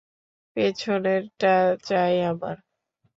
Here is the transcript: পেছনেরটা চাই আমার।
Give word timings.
পেছনেরটা 0.57 1.53
চাই 1.83 2.15
আমার। 2.23 2.57